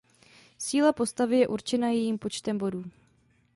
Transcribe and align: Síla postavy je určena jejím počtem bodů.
Síla 0.57 0.93
postavy 0.93 1.37
je 1.39 1.47
určena 1.47 1.87
jejím 1.87 2.17
počtem 2.17 2.57
bodů. 2.57 2.83